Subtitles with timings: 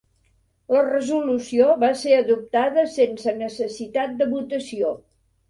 [0.75, 4.93] La resolució va ser adoptada sense necessitat de votació.